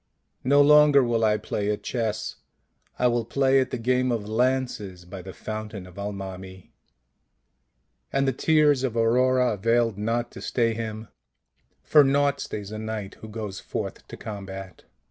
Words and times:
"No 0.53 0.63
longer 0.63 1.03
will 1.03 1.23
I 1.23 1.37
play 1.37 1.69
at 1.69 1.83
chess; 1.83 2.37
I 2.97 3.05
will 3.05 3.23
play 3.23 3.59
at 3.59 3.69
the 3.69 3.77
game 3.77 4.11
of 4.11 4.27
lances 4.27 5.05
by 5.05 5.21
the 5.21 5.31
fountain 5.31 5.85
of 5.85 5.99
Al 5.99 6.11
mami." 6.11 6.71
And 8.11 8.27
the 8.27 8.33
tears 8.33 8.81
of 8.83 8.97
Aurora 8.97 9.53
availed 9.53 9.99
not 9.99 10.31
to 10.31 10.41
stay 10.41 10.73
him; 10.73 11.09
for 11.83 12.03
naught 12.03 12.39
stays 12.39 12.71
a 12.71 12.79
knight 12.79 13.13
who 13.21 13.27
goes 13.27 13.59
forth 13.59 14.07
to 14.07 14.17
combat. 14.17 14.85